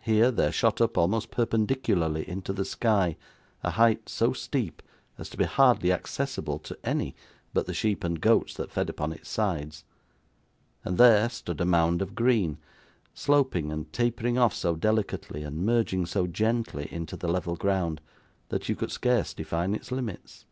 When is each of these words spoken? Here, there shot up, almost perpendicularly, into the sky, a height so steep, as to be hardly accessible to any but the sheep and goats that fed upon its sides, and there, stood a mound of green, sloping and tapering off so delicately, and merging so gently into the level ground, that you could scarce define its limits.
Here, 0.00 0.30
there 0.30 0.50
shot 0.50 0.80
up, 0.80 0.96
almost 0.96 1.30
perpendicularly, 1.30 2.26
into 2.26 2.50
the 2.50 2.64
sky, 2.64 3.18
a 3.62 3.72
height 3.72 4.08
so 4.08 4.32
steep, 4.32 4.82
as 5.18 5.28
to 5.28 5.36
be 5.36 5.44
hardly 5.44 5.92
accessible 5.92 6.58
to 6.60 6.78
any 6.82 7.14
but 7.52 7.66
the 7.66 7.74
sheep 7.74 8.04
and 8.04 8.22
goats 8.22 8.54
that 8.54 8.70
fed 8.70 8.88
upon 8.88 9.12
its 9.12 9.28
sides, 9.28 9.84
and 10.82 10.96
there, 10.96 11.28
stood 11.28 11.60
a 11.60 11.66
mound 11.66 12.00
of 12.00 12.14
green, 12.14 12.56
sloping 13.12 13.70
and 13.70 13.92
tapering 13.92 14.38
off 14.38 14.54
so 14.54 14.76
delicately, 14.76 15.42
and 15.42 15.58
merging 15.58 16.06
so 16.06 16.26
gently 16.26 16.88
into 16.90 17.14
the 17.14 17.28
level 17.28 17.54
ground, 17.54 18.00
that 18.48 18.70
you 18.70 18.74
could 18.74 18.90
scarce 18.90 19.34
define 19.34 19.74
its 19.74 19.92
limits. 19.92 20.46